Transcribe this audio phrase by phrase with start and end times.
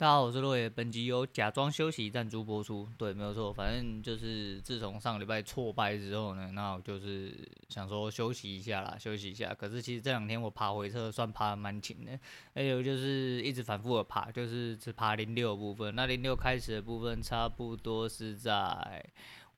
[0.00, 0.70] 大家好，我是洛野。
[0.70, 2.88] 本集由假装休息赞助播出。
[2.96, 7.34] 对，没有错，反正就是自从上个礼拜挫败之后呢，那我就是
[7.68, 9.52] 想说休息一下啦，休息一下。
[9.52, 12.16] 可是其实这两天我爬回撤算爬得蛮勤的，
[12.54, 15.92] 还有就是一直反复的爬，就是只爬零六的部分。
[15.96, 19.04] 那零六开始的部分差不多是在。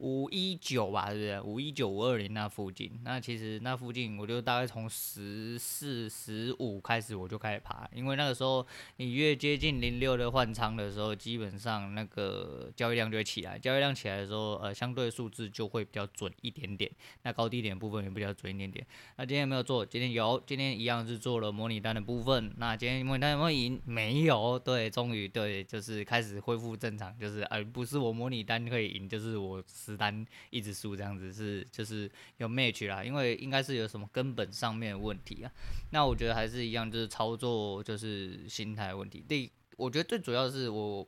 [0.00, 1.40] 五一九吧，是不是？
[1.42, 16.90] 五一九五二零那附近，那其实那附近，我就大概从十四、十五开始我就开始爬，因为那个时候你越接近零六的换仓的时候，基本上那个交易量就会起来，交易量起来的时候，呃，相对数字就会比较准一点点，
[17.24, 18.86] 那高低点部分也比较准一点点。
[19.16, 19.84] 那今天有没有做？
[19.84, 22.50] 今天有，今天一样是做了模拟单的部分。
[22.56, 23.78] 那今天模拟单有没有赢？
[23.84, 29.62] 没有，对，终于对，就是开始恢复正常，就是而、不是我模拟单可以赢，就是我。
[29.96, 35.50] 单一直输这样子是就是有 match 啦，因为应该是有什么根本上面的问题啊。
[35.90, 39.24] 那我觉得还是一样，就是操作就是心态问题。
[39.28, 41.06] 第，我觉得最主要是我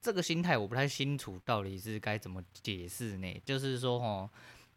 [0.00, 3.42] 这个心态我不太清楚到底是该怎么解释呢？
[3.44, 4.30] 就是说哦，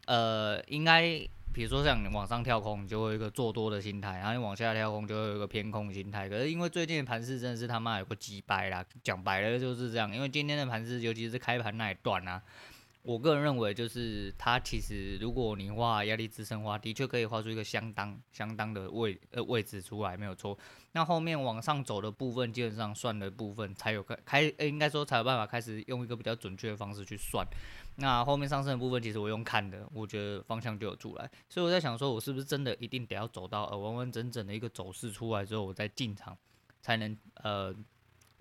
[0.06, 1.28] 呃，应该。
[1.54, 6.26] 比如说像你往上跳空，就会有一个做多的心态，然后你往下跳空就会有一个偏空心态。
[6.26, 10.10] 可是因为最近的盘势真的是他妈有个鸡掰啦，讲白了就是这样。
[10.14, 12.42] 因为今天的盘势，尤其是开盘那一段啊。
[13.02, 20.56] 我个人认为，就是它其实，如果你画压力支撑的话，的确可以画出一个相当相当的位呃位置出来，没有错。
[20.92, 27.44] 那后面往上走的部分，基本上算的部分才有开开，应该说才有办法开始用一个比较准确的方式去算。
[27.96, 31.28] 那后面上升的部分，其实我用看的，我觉得方向就有出来。
[31.48, 36.38] 所以我在想说，我是不是真的一定得要走到呃完完整整的一个走势出来之后，我再进场，
[36.80, 37.74] 才能呃。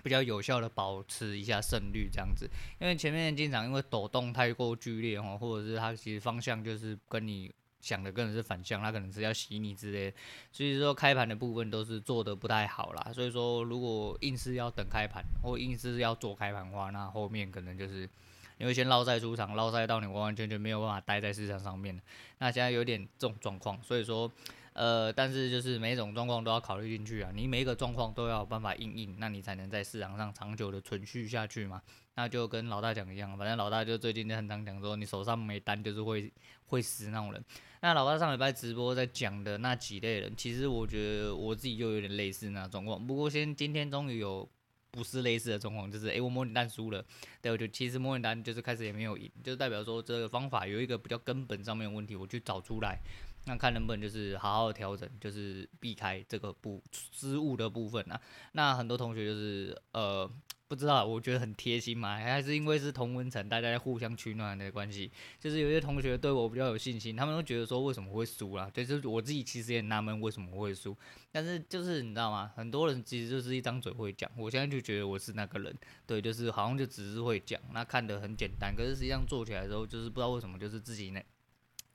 [0.03, 2.49] 比较有效的保持一下胜率这样子，
[2.79, 10.13] 因为前面进场因为抖动太过剧烈哦，或者是它其实方向就是跟你想的可能是反向，它可能是要洗你之类，
[10.51, 13.11] 所以说开盘的部分都是做的不太好啦。
[13.13, 18.09] 所以说如果硬是要等开盘或硬是要做开盘的话，那后面可能就是
[18.57, 21.99] 你会先落赛出场，落赛到你完完全全没有办法待在市场上面。
[22.39, 24.31] 那现在有点这种状况，所以说。
[24.73, 31.81] 呃，但是就是每种状况都要考虑进去啊，你每一个状况都要有办法应应，那你才能在市场上长久的存续下去嘛。
[32.15, 36.31] 那就跟老大讲一样，反正老大就最近就很常讲说，你手上没单就是会
[36.65, 37.43] 会死那种人。
[37.81, 43.05] 那老大上礼拜直播在讲的那几类人，其实我觉得我自己就有点类似那状况。
[43.05, 44.47] 不过先今天终于有
[44.91, 47.03] 不是类似的状况，就是诶、我模拟单输了，
[47.41, 52.99] 对，我就其实模拟单就是开始也没有赢，就代表说这个方法有一个比较根本上面的问题，我去找出来。
[53.45, 58.21] 那看能不能就是好好调整，就是避开这个不失误的部分啊。
[58.51, 60.31] 那很多同学就是呃
[60.67, 65.11] 不知道，我觉得很贴心嘛，还是因为是同温层，大家互相取暖的关系。
[65.39, 68.69] 就是有些同学对我比较有信心，他们都觉得说为什么会输啦？
[68.73, 70.95] 就是我自己其实也纳闷为什么会输。
[71.31, 72.51] 但是就是你知道吗？
[72.55, 75.75] 很多人其实就是一张嘴会讲，我现在就觉得我是那个人，
[76.05, 81.21] 对，就是好像就只是会讲，那看得很简单，可是实际上做起来的时候，就是不知道为什么就是自己那。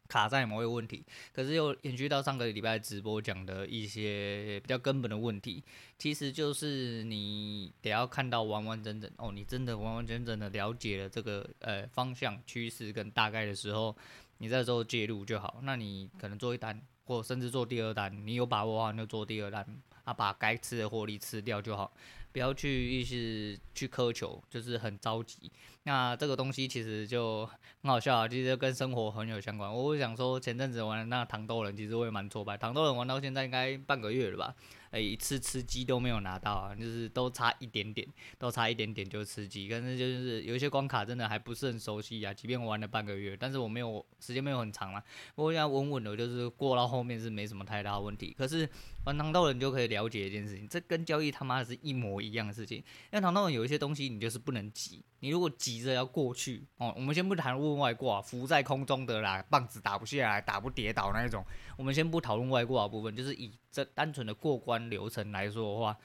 [0.07, 5.63] 卡在某一个问题，可是又延续到上个礼拜直播讲的一些比较根本的问题，
[5.99, 13.97] 其实就是你得要看到完完整整哦，你真的完完整整的了解了这个呃方向趋势跟大概的时候，
[14.39, 15.61] 你再做介入就好。
[15.63, 19.67] 那你可能做一单，或甚至做第二单，你有把握的话，你就做第二单，
[20.05, 21.93] 啊，把该吃的获利吃掉就好。
[22.37, 25.51] 不要去一直去苛求，就是很着急。
[25.85, 27.47] 那这个东西其实就
[27.81, 29.73] 很好笑啊，其实跟生活很有相关。
[29.73, 32.55] 我会想说，前阵子玩的那糖豆人，其实我也蛮挫败。
[32.55, 34.55] 糖豆人玩到现在应该半个月了吧？
[34.91, 38.07] 诶，一次吃鸡都没有拿到啊，就是都差一点点，
[38.39, 39.67] 都差一点点就吃鸡。
[39.71, 45.03] 但是就是有一些关卡真的还不是很熟悉啊，即便我玩了半个月，但是我没有时间没有很长嘛。
[45.35, 48.35] 不过现在稳稳的，就是过到后面是没什么太大问题。
[48.37, 48.69] 可是
[49.07, 52.79] 玩糖豆人就可以了解一件事情，这跟交易他妈的是一模一样的事情。
[52.79, 61.45] 因为糖豆人有一些东西你就是不能急，你如果急着要过去哦，我们先不谈论外挂，浮在空中的啦，棒子打不下来，打不跌倒那一种，
[61.77, 64.77] 我们先不讨论外挂部分，就是以这单纯的过关。
[64.91, 65.97] 流程来说的话，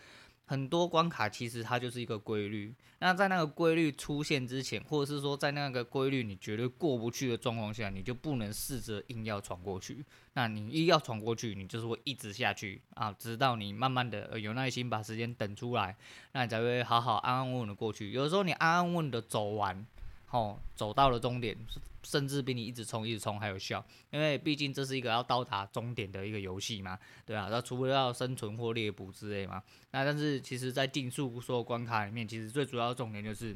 [0.51, 2.75] 很多关卡其实它就是一个规律。
[3.00, 10.03] 那在那个规律出现之前，或者是说在那个规律你绝对过不去的状况下，你就不能试着硬要闯过去。
[10.33, 15.95] 那你一要闯过去，你就是会一直下去啊，直到你慢慢的有耐心把时间等出来，
[16.33, 18.12] 那你才会好好安安稳稳的过去。
[18.12, 19.88] 有时候你安安稳稳的走完。
[20.31, 21.57] 哦，走到了终点，
[22.04, 29.62] 甚至比你一直冲一直冲还有效，因为毕竟这是一个要到达终点的一个游戏嘛，对啊，那除非要生存或猎捕之类嘛，
[29.92, 33.56] 那但是其实在竞速所有关卡里面，其实最主要的重点就是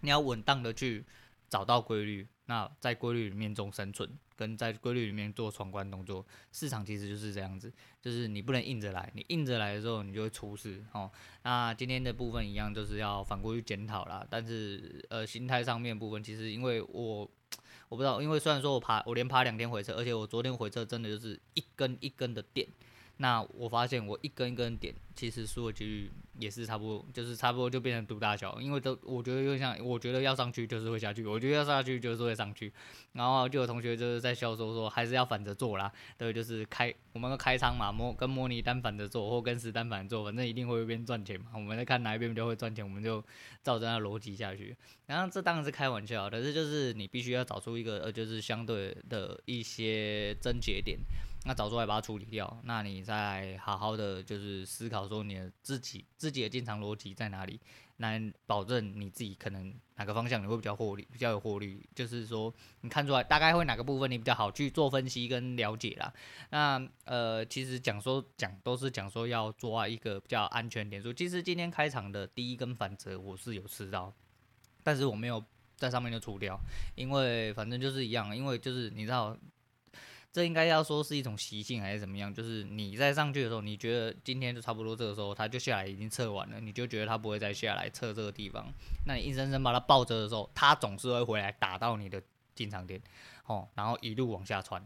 [0.00, 1.02] 你要稳当的去
[1.52, 7.70] 找到规律，那在规律里面中生存，跟在规律里面做闯关动作，市场其实就是这样子，
[8.00, 11.10] 就是你不能硬着来，你硬着来的时候，你就会出事哦。
[11.42, 14.26] 那今天的部分一样，就是要反过去检讨啦。
[14.30, 17.30] 但是呃，心态上面部分，其实因为我
[17.90, 22.66] 我不知道，因为虽然说我爬，我连爬两天回撤，而且我昨天回撤真的就是一根一根的点。
[23.22, 26.10] 那我发现我一根一根点，其实输的几率
[26.40, 32.72] 也是差不多，就是差不多就变成赌大小，因为都我觉得就像我觉得要上去就是会下去，我觉得要下去就是会上去，
[33.12, 43.22] 然后就有同学就是在笑说说还是要反着做啦，对，就是开我们开仓嘛，模跟模拟单反着做或跟实单反着做，反正一定会一边赚钱嘛，我们在看哪一边比较会赚钱，我们就
[43.62, 44.76] 照着那逻辑下去，
[45.06, 50.98] 然后这当然是开玩笑，但是就是你必须要找出一个呃就是相对的一些症结点。
[51.44, 57.60] 那找出来把它处理掉，那你再好好的就是思考说你的自己自己的进场逻辑在哪里，
[57.96, 66.12] 来保证你自己可能哪个方向你会比较获利，比较有获利，就是说你看出来大概会哪个部分你比较好去做分析跟了解啦。
[66.50, 71.12] 那呃，其实讲说讲都是讲说要抓一个比较安全点数。
[71.12, 74.14] 其实今天开场的第一根反折我是有吃到，
[74.84, 75.44] 但是我没有
[75.76, 76.56] 在上面就出掉，
[76.94, 79.36] 因为反正就是一样，因为就是你知道。
[80.32, 82.32] 这应该要说是一种习性还是怎么样？
[82.32, 88.66] 就是你在上去的时候，你觉得今天就差不多这个时候，他就下来已经测完了，你就觉得他不会再下来测这个地方。
[89.06, 92.22] 那你硬生生把他抱着的时候，他总是会回来打到你的
[92.54, 93.00] 进场点，
[93.46, 94.82] 哦，然后一路往下穿。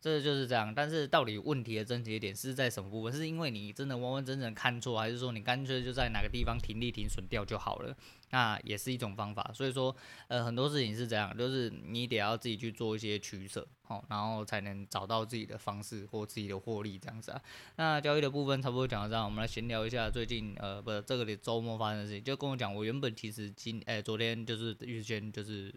[0.00, 3.12] 这就是这样，但是到底问题的症结点是在什么部分？
[3.12, 7.92] 是因为你真的完完整整看错，还是说你干脆就在哪个地方停利停损掉就好了？
[8.30, 9.50] 那也是一种方法。
[9.52, 9.94] 所以说，
[10.28, 17.42] 呃，很多事情是这样，就是你得要自己去做一些取舍，好，然后才能找到自己的方式或自己的获利这样子啊。
[17.74, 25.74] 那交易的部分差不多讲到这样，我们来闲聊一下最近呃，不，这个里周末发生的事情，就跟我讲，我原本其实今，哎，昨天就是预先就是。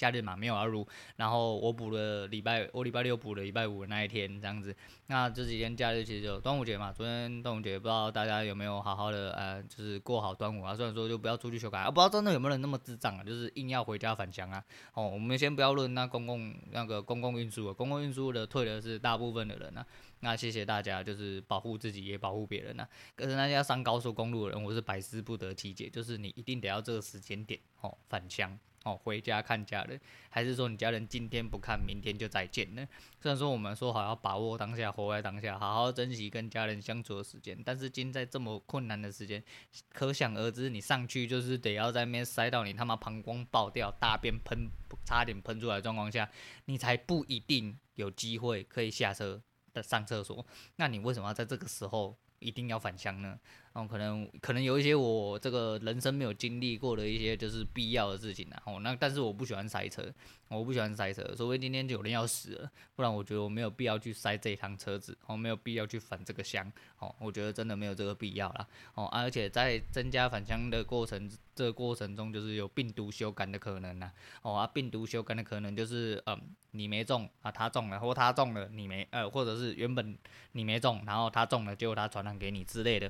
[0.00, 0.86] 假日嘛，没有要录，
[1.16, 4.74] 然后我补了礼拜，我礼拜六补了礼拜五的那一天这样子。
[5.08, 10.74] 那这几天假日其实就端午节嘛，昨天端午节不知道大家有没有好好的呃，就是过好端午啊。
[10.74, 14.64] 虽然说就不要出去修改，啊，不知道真的有没有人那么智障啊，就是硬要回家返乡啊。
[14.94, 19.86] 哦，我们先不要论那公共那个公共运输啊，公共运输的退的是大部分的人啊。
[20.20, 22.88] 那谢谢大家，就是保护自己也保护别人啊。
[23.14, 28.58] 可是那些要上高速公路的人，我是百思不得其解，就是你一定得要这个时间点哦返乡。
[28.84, 30.00] 哦，回家看家人，
[30.30, 32.88] 还是说你家人今天不看，明天就再见呢？
[33.20, 39.44] 虽然说我们说好要把握当下，活在当下，好好珍惜跟家人相处的时间，但是今在这么困难的时间，
[39.90, 44.70] 可想而知，你上去就是得要在那边塞到你他妈膀胱爆掉，大便喷，
[45.04, 46.26] 差点喷出来的状况下，
[46.64, 49.42] 你才不一定有机会可以下车
[49.74, 50.46] 的上厕所。
[50.76, 53.38] 那你为什么要在这个时候一定要返乡呢？
[53.72, 58.60] 哦，可能可能有一些我这个人生没有经历过的一些就是必要的事情啊。
[58.66, 60.12] 哦，那但是我不喜欢塞车，
[60.48, 68.66] 我不喜欢塞车，除非今天有人要死了，不然我觉得我没有必要去塞这一趟车子，哦，没有必要去返这个乡，哦，我觉得真的没有这个必要啦。
[68.94, 74.10] 哦，而且在增加返乡的过程，这个过程中就是有病毒修改的可能呐。
[74.42, 76.36] 哦，啊，病毒修改的可能就是，嗯，
[76.72, 80.18] 你没中啊，他中了，或他中了，你没，呃，或者是原本
[80.52, 83.08] 你没中，然后他中了，结果他传染给你之类的。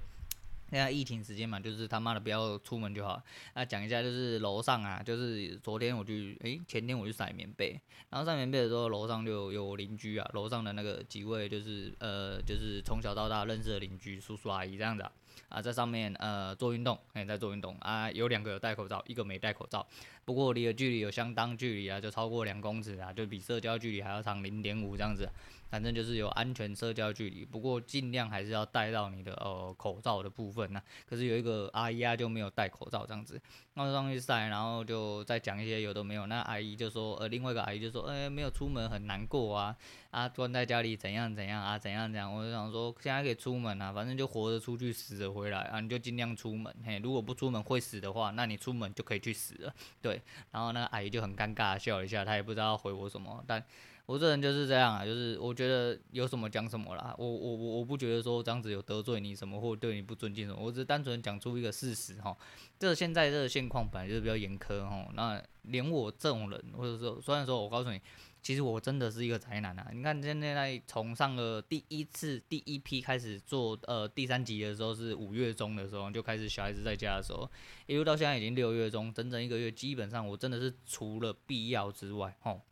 [0.70, 3.20] 现在疫情时间嘛，就是他妈的不要出门就好。
[3.54, 15.04] 那讲一下，就是楼上啊，就是昨天我去，诶、前天我去晒棉被，然后晒棉被的时候，楼上就有邻居啊，楼上的那个几位就是呃，就是从小到大认识的邻居叔叔阿姨这样子
[15.48, 19.84] 啊，在上面呃做运动，哎、在做运动啊，有两个有戴口罩，一个没戴口罩，
[20.24, 25.28] 不过离的距离有相当距离啊，就超过两公尺啊，就比社交距离还要长零点五这样子。
[25.70, 33.40] 反正就是有安全社交距离，不过尽量还是要戴到你的呃口罩的部分呢、可是有一个阿姨啊就没有戴口罩这样子，
[33.74, 36.26] 那上去晒，然后就再讲一些有的没有。
[36.26, 39.76] 那阿姨就说，呃，另外一个阿姨就说，哎、没有出门很难过啊，
[40.10, 42.34] 啊，关在家里怎样怎样啊，怎样怎样。
[42.34, 46.74] 我就想说，现在可以出门啊，反正就活着出去，死着回来啊，你就尽量出门。
[46.84, 49.72] 嘿，如果不出门会死的话，那你出门就可以去死了。
[50.02, 53.64] 对，然后那个阿姨就很尴尬笑一下，她也不知道回我什么，但。
[54.06, 62.36] 我这人就是这样啊，就是我觉得有什么讲什么啦，我我我我不觉得说这样子有得罪你什么或对你不尊敬什么，我只是单纯讲出一个事实哈。
[62.78, 68.00] 这现在这个现况本来就是比较严苛哈，那连我这种人，或者说虽然说我告诉你，
[68.42, 69.90] 其实我真的是一个宅男啊。
[69.92, 77.48] 你看现在从上个第一次第一批开始做呃第三集的时候是五月中的时候就开始小孩子在家的时候，
[77.86, 82.62] 一路到现在已经六月中，整整一个月，基本上我真的是除了必要之外，吼。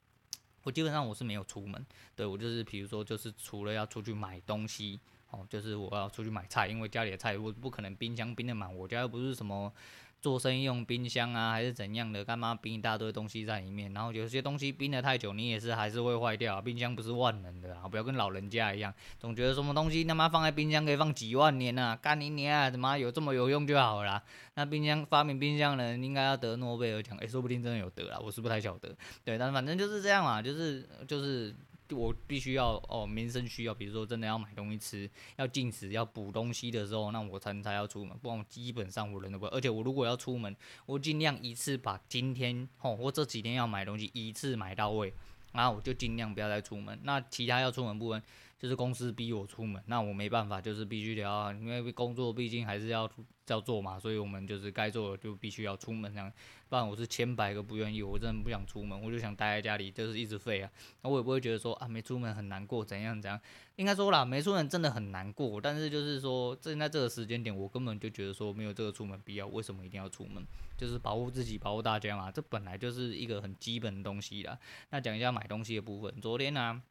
[0.68, 1.82] 我基本上我是没有出门，
[2.14, 9.72] 对，我就是比如说就是除了要出去买东西，哦，就是我要出去买菜，因为家里的菜我不可能冰箱冰的满，我家又不是什么
[10.20, 12.24] 做生意用冰箱啊，还是怎样的？
[12.24, 13.92] 干嘛冰一大堆东西在里面？
[13.92, 16.60] 然后有些东西冰得太久，你也是还是会坏掉。
[16.60, 22.70] 冰箱不是万能的啊，不要跟老人家一样，总觉得什么东西他妈放在冰箱可以放几万年啊，干你娘啊！
[22.70, 24.22] 他妈有这么有用就好了。
[24.54, 28.94] 那冰箱发明冰箱的人应该要得诺贝尔奖，诶、说不定真的有得啦，我是不太晓得。
[29.24, 31.54] 对，但反正就是这样嘛，就是就是。
[31.90, 39.46] 我必须要哦，民生需要，比如说真的要买东西吃，要进食，要补东西的时候，那我才才要出门，不然基本上我人都不。
[39.46, 40.54] 而且我如果要出门，
[40.86, 45.12] 我尽量一次把今天哦我这几天要买东西一次买到位，
[45.52, 46.98] 然后我就尽量不要再出门。
[47.02, 48.22] 那其他要出门部分，
[48.58, 53.08] 就是公司逼我出门，那我没办法，就是必须得要，因为工作毕竟还是要
[53.46, 56.30] 要做嘛，所以我们就是该做的就必须要出门这样。
[56.68, 60.70] 不然我是千百个不愿意，我真的不想出门，我就想待在家里，就是一直废啊。
[61.02, 63.40] 那我也不会觉得说啊没出门很难过，怎样怎样。
[63.76, 69.46] 应该说啦，没出门真的很难过，但是就是说，现在这个时间点，我根本就觉得说没有这个出门必要。
[69.46, 70.44] 为什么一定要出门？
[70.76, 72.30] 就是保护自己，保护大家嘛。
[72.30, 74.58] 这本来就是一个很基本的东西啦。
[74.90, 76.82] 那讲一下买东西的部分，昨天呢、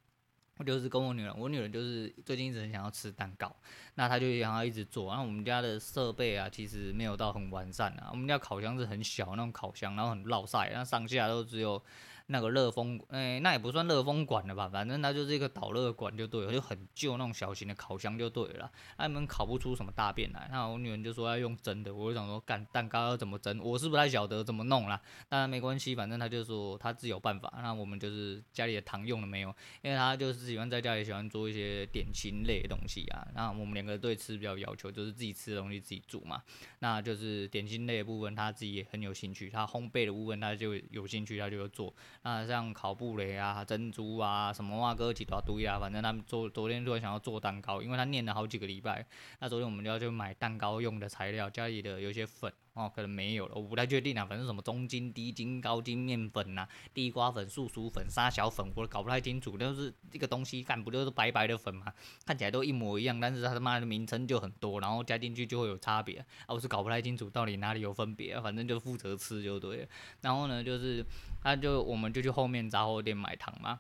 [0.58, 3.56] 我就是跟我女儿，我女儿就是最近一直很想要吃蛋糕，
[3.96, 5.08] 那她就想要一直做。
[5.10, 8.10] 然后我们家的设备啊，其实没有到很完善啊。
[8.12, 11.82] 我们家烤箱是很小那种烤箱，然后很烙晒，然后上下都只有。
[12.28, 18.70] 那个热风，诶、欸，那也不算热风管了吧，反正它就是一个导热管就对了，就很旧那种小型的烤箱就对了。
[18.98, 25.02] 他们烤不出什么大便来，那我女儿就说要用蒸的，我就想说干蛋糕要怎么蒸，我是不太晓得怎么弄啦。
[25.30, 27.52] 当然没关系，反正他就说他自有办法。
[27.62, 29.50] 那我们就是家里的糖用了没有？
[29.82, 33.26] 因为他就是喜欢在家里喜欢做一些点心类的东西啊。
[33.34, 36.44] 那我们两个对吃比较要求，就是自己吃的东西自己煮嘛。
[36.80, 39.50] 那就是点心类的部分，他自己也很有兴趣。
[39.50, 41.94] 他烘焙的部分，他就有兴趣，他就会做。
[42.28, 49.06] 那像烤布雷啊、珍珠啊、什么哇哥几大堆啊，反正他们昨昨天突然想要做蛋糕，因为他念了好几个礼拜。
[49.40, 52.52] 那昨天我们就要去买蛋糕用的材料，家里的有些粉。
[52.78, 54.24] 哦，可能没有了，我不太确定啊。
[54.24, 59.58] 反正什么中筋、低筋、高筋面粉呐、地瓜粉、素薯粉、沙小粉，我都搞不太清楚。
[59.58, 61.92] 就是这个东西，干不就是白白的粉嘛？
[62.24, 66.54] 看起来都一模一样，但是它他妈的名称就很多，然后加进去就会有差别啊。
[66.54, 68.40] 我是搞不太清楚到底哪里有分别。
[68.40, 69.88] 反正就负责吃就对了。
[70.22, 71.04] 然后呢，就是
[71.42, 73.80] 他就我们就去后面杂货店买糖嘛。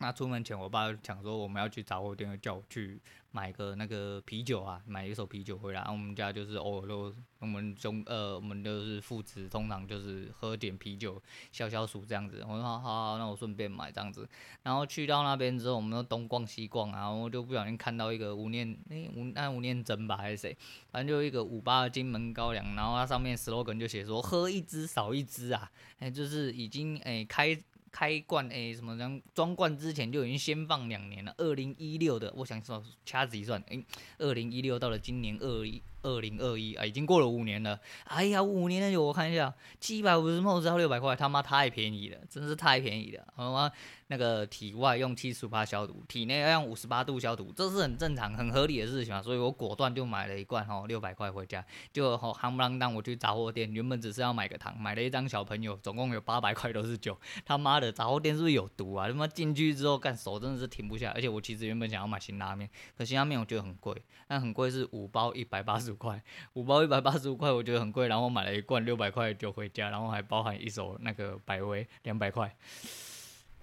[0.00, 5.80] 那出门前，我爸讲说我们要去杂货店，叫我去买个那个啤酒啊，买一手啤酒回来。
[5.80, 12.42] 然后我们家就是偶尔都，我们兄呃，我们就是父子，通常就是喝点啤酒消消暑这样子。
[12.48, 14.28] 我说好好好，那我顺便买这样子。
[14.62, 20.56] 然后去到那边之后，我们都东逛西逛啊，然后就不小心看到一个吴念那吴那吴念真吧还是谁，
[20.90, 27.58] 反正就一个五八的金门高粱，然后它上面 slogan 就写说喝一支少一支啊，哎就是已经哎开。
[27.90, 28.96] 开罐诶、什么
[29.34, 31.34] 装罐之前就已经先放两年了。
[31.38, 33.84] 二零一六的，我想说掐指一算，诶、
[34.18, 35.82] 二零一六到了今年二一。
[36.02, 37.78] 二零二一啊，已经过了五年了。
[38.04, 43.26] 哎呀，五年了有我看一下，七百五十毫升只要六百块，他妈太便宜了，真是太便宜了。
[43.34, 43.70] 好吗？
[44.10, 49.20] 那个体外用七十五趴消毒，体内要用五十八度消毒，这是很正常、很合理的事情嘛。
[49.22, 51.62] 所以我果断就买了一罐哦，六百块回家。
[51.92, 57.18] 就好夯不啷当，我去杂货店，原本只是要买个糖，买了一张小朋友，总共有八百块都是酒。
[57.44, 59.06] 他妈的，杂货店是不是有毒啊？
[59.08, 61.10] 他妈进去之后，干手真的是停不下。
[61.14, 63.94] 而且我其实原本想要买辛拉面，可辛拉面我觉得很贵，
[64.26, 66.22] 但很贵是五包一百八十五块，
[66.54, 72.54] 五包一百八十五块我觉得很贵，然后我买了一罐六百块的酒回家，然后还包含一手那个百威两百块。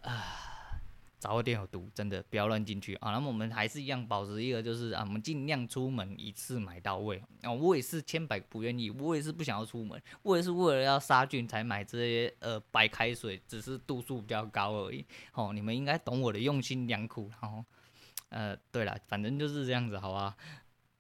[0.01, 0.21] 啊，
[1.17, 3.11] 杂货店有毒，真的不要乱进去啊！
[3.11, 7.51] 那么我们还是一样保持一个，就是啊，我们尽量出门一次买到位啊。
[7.51, 15.03] 我也是千百不愿意，我也是不想要出门，我也是为了要杀菌才买这些呃白开水，只是度数比较高而已。
[15.33, 17.31] 哦，你们应该懂我的用心良苦。
[17.41, 17.65] 然后
[18.29, 20.35] 呃，对了，反正就是这样子，好吧。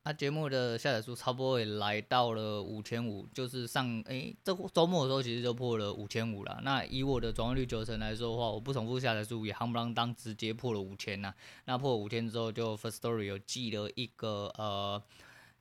[0.05, 6.59] 那、啊、节目的下载数差不多也来到了五千五，就是上诶、欸，这周末的时候其实就破了五千五了。
[6.63, 11.33] 那以我的转换率九成来说的话，我不重复下载数也夯不啷当直接破了五千呐。
[11.65, 15.01] 那破五千之后，就 Firstory 有寄了一个呃。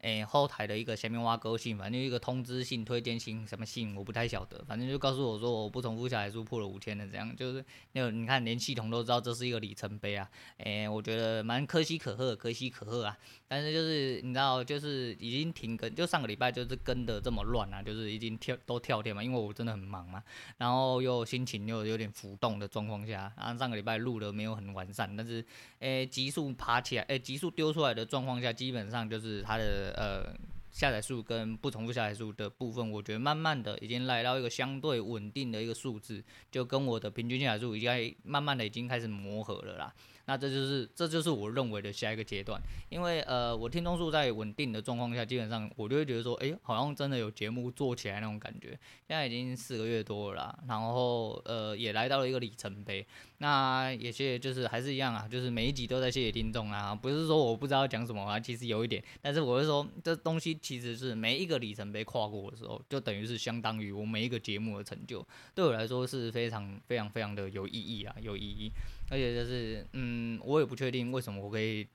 [0.04, 13.16] 诶、后台的一个下面挖沟信，反正一个通知信、推荐信，什么信我不太晓得，反正就告诉我说我不重复下载数破了五千的这样，就是那你看连系统都知道这是一个里程碑啊，诶、我觉得蛮可喜可贺，可喜可贺啊。
[13.49, 20.23] 但是就是你知道，就是已经停更，就上个礼拜就是跟的这么乱啊，就是已经跳都跳天嘛，因为我真的很忙嘛，
[20.58, 25.42] 然后又心情又有点浮动的状况下，然后上个礼拜录的没有很完善，但是
[25.78, 29.93] 诶，急速爬起来，诶，急速丢出来的状况下，基本上就是它的。
[29.94, 30.34] 呃，
[30.70, 39.94] 下载数跟不重复下载数的部分，我觉得慢慢的已经来到一个相对稳定的一个数字，就跟我的平均下载数已经慢慢的已经开始磨合了啦。
[40.26, 48.69] 那这就是这就是我认为的下一个阶段，因为呃，我听众数在稳定的状况下，基本上我就会觉得说，哎、好像真的有节目做起来那种感觉。
[49.07, 53.07] 现在已经四个月多了啦，然后呃，也来到了一个里程碑。
[53.38, 68.73] 那也谢谢，就是还是一样啊，就是每一集都在谢谢听众啊，不是说我不知道讲什么啊，其实有一点，但是我是说，这东西其实是每一个里程碑跨过的时候，就等于是相当于我每一个节目的成就，对我来说是非常非常非常的有意义啊，有意义。
[69.11, 71.87] 而且就是，嗯，我也不确定为什么我可以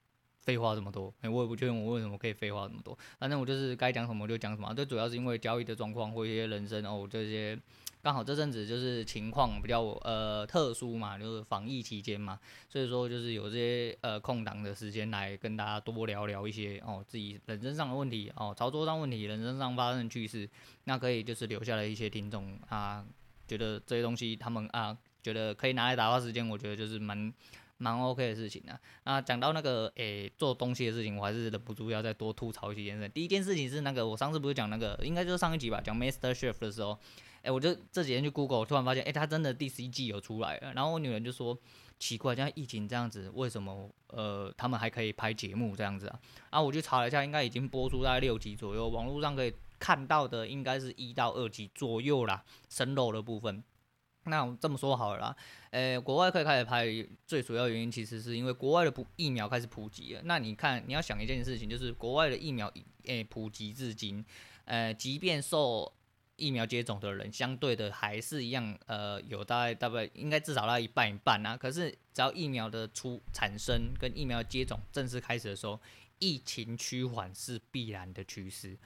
[0.41, 2.97] 废话这么多，哎，我也不确定我为什么可以废话这么多。
[3.17, 7.59] 反正我就是该讲什么就讲什么，这主要是因为交易的状况或一些人生哦这些。
[8.01, 12.39] 刚好这阵子就是情况比较呃特殊嘛，就是防疫期间嘛，
[12.69, 20.49] 所以说就是有这些呃空档的时间来跟大家多聊聊一些哦自己人生上的问题哦，操作上问题，人生上发生的趣事，
[20.85, 23.05] 那可以就是留下来一些听众啊，
[23.45, 27.33] 觉得这些东西他们啊觉得可以拿来打发时间，我觉得就是蛮
[27.77, 28.79] 蛮 OK 的事情啊。
[29.03, 33.07] 那讲到那个诶、做东西的事情，我还是忍不住要再多吐槽几件事。
[33.09, 36.99] 第一件事情是那个我上次不是讲那个，应该就是上一集吧，讲 Master Chef 的时候。
[37.41, 40.73] 哎、我就这几天去 Google，突然发现，哎、欸，他真的第十一季有出来了。
[40.73, 41.57] 然后我女人就说，
[41.97, 46.19] 奇怪，像疫情这样子，为什么呃他们还可以拍节目这样子啊？
[46.49, 53.63] 啊我去查了一下，应该已经播出大概六集左右，网络上可以看到的应该是一到二集左右啦，生肉的部分。
[54.29, 55.36] 那我这么说好了啦，
[55.71, 56.86] 呃、国外可以开始拍，
[57.27, 60.21] 最主要原因其实是因为国外的普疫苗开始普及了。
[60.24, 62.71] 那你看，你要想一件事情，就是国外的疫苗，
[63.05, 64.24] 诶、普及至今，
[64.65, 65.91] 呃，即便受
[66.38, 71.57] 疫苗接种的人相对的还是一样，呃，有大概大概应该至少到一半一半啊。
[71.57, 75.79] 可是只要疫苗的出产生跟疫苗接种正式开始的时候，
[76.19, 78.77] 疫情趋缓是必然的趋势。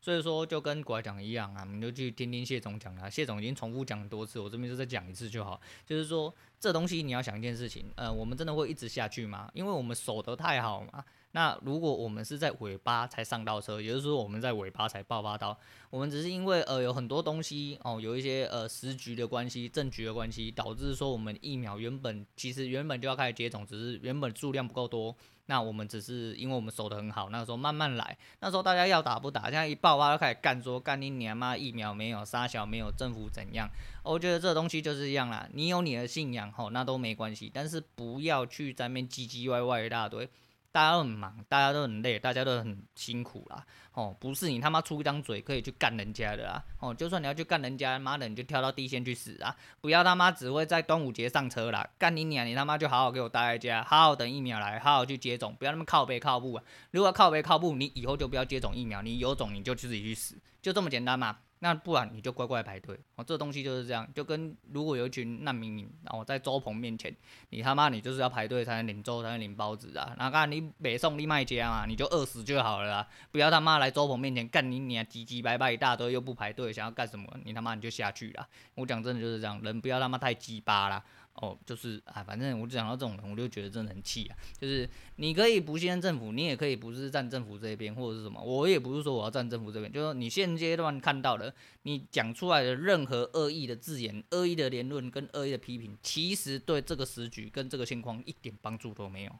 [0.00, 3.10] 所以说就跟国外讲一样啊，你就去听听谢总讲的。
[3.10, 5.60] 谢总已经重复讲多次，我这边就再讲一次就好。
[5.86, 9.50] 就是说这东西你要想一件事情，呃，我们真的会一直下去吗？
[9.52, 11.04] 因为我们守得太好嘛。
[11.32, 15.56] 那如果我们是在尾巴才上到车，也就是说我们在尾巴才爆发到，
[15.88, 25.14] 我们只是因为呃有很多东西哦，有一些呃时局的关系、政局的关系，导致说我们疫苗原本其实原本就要开始接种，只是原本数量不够多。
[25.46, 28.16] 那我们只是因为我们守得很好，那时候慢慢来。
[28.38, 33.68] 那时候大家要打不打，现在一爆发就开始干说干你娘妈疫苗没有，杀小没有，政府怎样？
[34.04, 35.48] 我觉得这东西就是这样啦。
[35.52, 40.28] 你有你的信仰吼，那都没关系，但是不要去在那边唧唧歪歪一大堆。
[40.72, 43.64] 大家都很忙，大家都很累，大家都很辛苦啦。
[43.92, 46.62] 哦，不是你他妈出一张嘴可以去干人家的啦。
[46.78, 49.54] 哦，就算你要去干人家，妈的你就跳到地线去死啊！
[49.80, 51.88] 不要他妈只会在端午节上车啦。
[51.98, 52.46] 干你娘！
[52.46, 56.64] 你他妈就好好给我待在家，好好等疫苗来，好好去接种，不要那么靠背靠步啊！
[56.92, 61.38] 如果靠背靠步，你以后就不要接种疫苗，你有种你就自己去死，就这么简单嘛。
[61.62, 67.14] 那不然你就乖乖排队哦，这东西就是这样，就跟如果有一群难民然后在周鹏面前，
[67.50, 70.14] 你他妈你就是要排队才能领粥，才能领包子啊！
[70.18, 73.08] 那看你北送你卖家嘛，你就饿死就好了啦！
[73.30, 77.28] 不要他妈来周鹏面前干你你啊，唧唧歪歪一大堆又不排队，想要干什么？
[77.44, 78.48] 你他妈你就下去啦！
[78.74, 81.04] 我讲真的就是这样，人不要他妈太鸡巴啦。
[81.40, 84.36] 哦，就是啊，反正我就讲到这种，我就觉得真的很气啊。
[84.58, 99.32] 就是你可以不信任政府，你也可以不是站政府这边或者是什么，我也不是说我要站政府这边，就是你现阶段看到的，你讲出来的任何恶意的字眼、恶意的言论跟恶意的批评，其实对这个时局跟这个情况一点帮助都没有。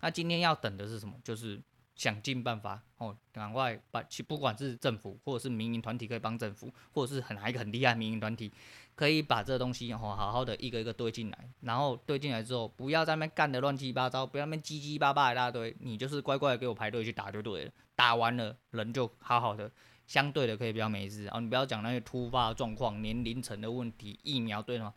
[0.00, 1.14] 那今天要等的是什么？
[1.24, 1.60] 就是
[1.96, 8.52] 想尽办法哦，赶快把其，不管是政府或者是民营团体可以帮政府，或者是很哪一个很厉害民营团体。
[8.98, 17.70] 可以把这东西吼好好的一个一个堆进来，然后堆进来之后，不要在那边干的乱七八糟，不要那边叽叽巴巴一大堆，你就是乖乖的给我排队去打就对了。
[17.94, 19.70] 打完了人就好好的，
[20.08, 21.38] 相对的可以比较没事啊。
[21.38, 24.92] 你不要讲那些突发状况、年龄层的问题、疫苗对吗？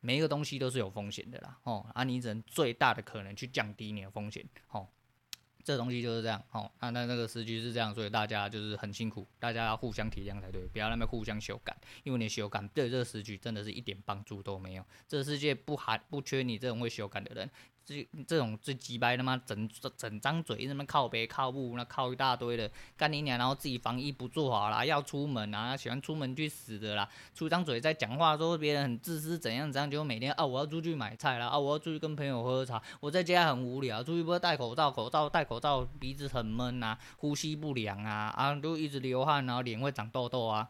[0.00, 4.88] 每一个东西都是有风险的啦，哦，啊，你只能最大的可能去降低你的风险，哦。
[5.64, 17.50] 这东西就是这样，哦，那那那个时局是这样，所以大家就是很辛苦，大家要互相体谅才对，不要那么互相修改，因为你修改对这个时局真的是一点帮助都没有，这个世界不含不缺你这种会修改的人。
[17.84, 40.68] 这这种最鸡掰他妈整整张嘴一直那么靠别靠步，那靠一大堆的干你娘，然后自己防疫不做好啦，要出门啊，喜欢出门去死的啦，出张嘴在讲话说别人很自私怎样怎样，结果每天啊我要出去买菜啦，啊我要出去跟朋友喝茶，我在家很无聊，出去不戴口罩，口罩戴口罩鼻子很闷啊，呼吸不良啊，啊都一直流汗，然后脸会长痘痘啊。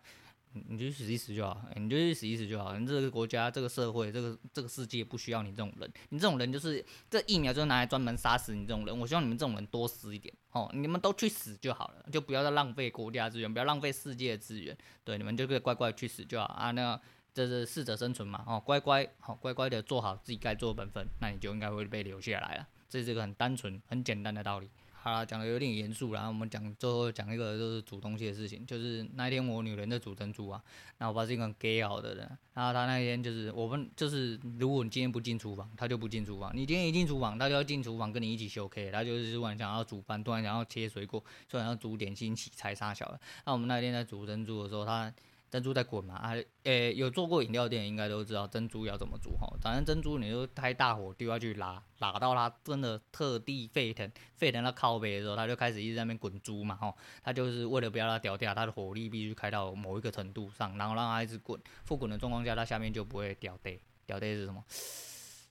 [0.68, 2.78] 你就死一死就好，你就去死一死就好。
[2.78, 5.92] 你这个国家、这个社会、这个这个世界不需要你这种人。
[6.10, 8.98] 你这种人就是这疫苗就是拿来专门杀死你这种人。
[8.98, 14.76] 我希望你们这种人多死一点哦，你们都去死就好了，就不要再浪费国家资源，不要浪费世界的资源。
[15.02, 16.70] 对，你们就可以乖乖去死就好啊。
[16.70, 16.98] 那
[17.32, 22.68] 这是适者生存嘛，哦，乖乖好，乖乖的做好自己该做的本分，那你就应该会被留下来了。
[22.88, 24.70] 这是一个很单纯、很简单的道理。
[25.04, 30.64] 好了，讲的有点严肃，然后我们讲最后讲一个就是煮东西的事情，就是那一天我女人在煮珍珠啊，
[30.96, 43.20] 那我爸是一个很 gay 好的人，然后他那天就是我们就是如果你今天不进厨房，他就不进厨房；你今天一进厨房，他就要进厨房跟你一起修 K，他就是突然想要煮饭，突然想要切水果，突然要煮点心、洗菜、杀小的。
[43.44, 45.12] 那我们那天在煮珍珠的时候，他。
[45.54, 49.46] 珍珠在滚嘛啊，诶、有做过饮料店应该都知道珍珠要怎么煮哈。
[49.62, 56.92] 反正珍珠你就开大火丢下去拉，拉到它真的特地沸腾，沸腾到靠背的时候，它就开始一直在那边滚珠嘛吼。
[57.22, 61.60] 它就是为了不要它掉掉，它的火力必须开到某一个程度上，然后让它一直滚。
[61.84, 63.78] 复滚的状况下，它下面就不会掉带。
[64.06, 64.64] 掉带是什么？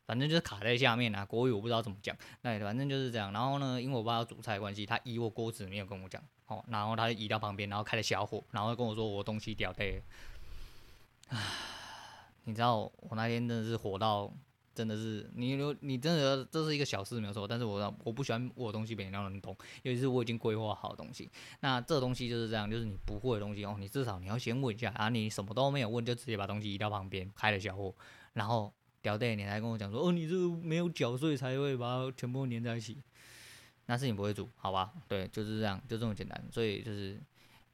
[0.06, 2.16] 反正就是卡在下面啊，国语我不知道怎么讲。
[2.42, 3.32] 那反正就是这样。
[3.32, 6.22] 然后呢，因为我爸要煮菜的关系，他移我锅子没有跟我讲。
[6.48, 10.02] 哦，然后他就移到旁边，然后开了小火，然后跟我说我东西掉带。
[11.30, 11.40] 唉，
[12.44, 14.30] 你知道我那天真的是火到，
[14.76, 21.30] 真的是你如你真的这是一个小事没有错，但是我我不喜欢我东西被人家动，尤其是我已经规划好的东西。
[21.62, 27.96] 那这东西就是这样，就是你不会的东西哦，你至少你要先问一下啊，你什么都没有问就直接把东西移到旁边，开了小火，
[28.34, 28.74] 然后。
[29.04, 32.98] 掉带，你还跟我讲说，哦，你这个没有搅碎才会把它全部粘在一起，
[33.86, 34.92] 那是你不会煮，好吧？
[35.08, 36.44] 对，就是这样，就这么简单。
[36.50, 37.22] 所以就是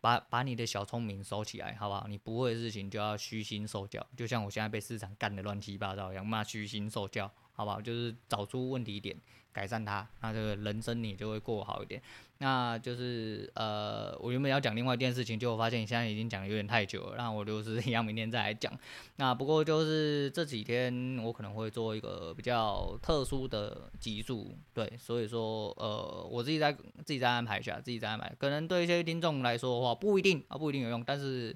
[0.02, 2.08] 把把你的小聪明收起来，好不好？
[2.10, 7.82] 你不会的事情就要虚心受教，就像我现在被市场干的乱七八糟一样，骂虚心受教，好不好？
[7.82, 9.14] 就是找出问题点。
[9.52, 12.00] 改善它，那这个人生你就会过好一点。
[12.38, 18.72] 那就是呃，我原本要讲另外一件事情，就我发现现在已经讲的有点太久了，那我就是一样，明天再来讲。
[19.16, 28.32] 那不过就是这几天我可能会做一个比较特殊的集数，对，所以说呃，我自己在自己再安排一下，自己再安排。
[28.38, 31.04] 可能对一些听众来说的话，不一定啊，不一定有用。
[31.04, 31.54] 但是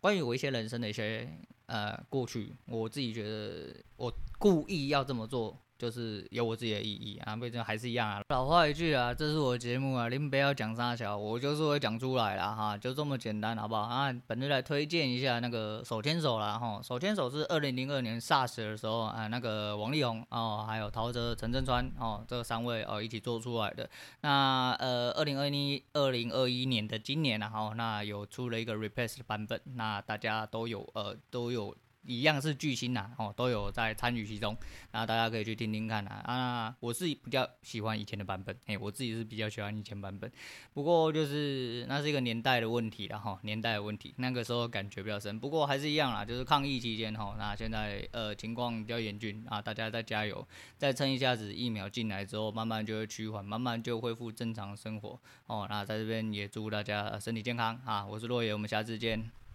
[0.00, 1.28] 关于我一些人生的一些
[1.66, 5.58] 呃过去，我自己觉得我故意要这么做。
[5.78, 8.22] 就是有我自己的意义啊，毕竟还是一样啊。
[8.28, 13.82] 老话一句啊，这是我的节目啊，您不要讲三桥，我就是会讲出来了哈，就这么简单，好不好？
[13.82, 23.88] 啊，本日来推荐一下那个手牵手啦哈，手牵手是二零零二年 SARS 的时候啊，那个王力宏哦，还有陶喆、陈镇川哦，这三位哦一起做出来的。
[24.22, 31.74] 那呃，二零二一二零二一年的今年呢，哈，那有出了一个 Replace 的版本，那大家都有呃都有。
[32.06, 34.56] 一样是巨星呐，哦，都有在参与其中，
[34.92, 36.10] 那大家可以去听听看呐。
[36.24, 40.30] 啊，我是比较喜欢以前的版本，哎，我自己是比较喜欢以前版本。
[40.72, 45.38] 不过就是那是一个年代的问题了哈，年代的问题，那个时候感觉比较深。
[45.38, 55.66] 不过还是一样啦，就是抗疫期间哈，那现在呃情况比较严峻啊，大家再加油，再撑一下子，疫苗进来之后，慢慢就会趋缓，慢慢就恢复正常生活哦。
[55.68, 59.45] 那在这边也祝大家身体健康啊，我是洛爷，我们下次见。